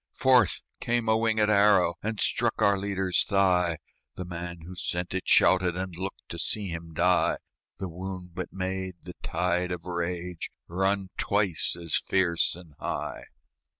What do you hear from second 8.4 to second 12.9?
made the tide of rage Run twice as fierce and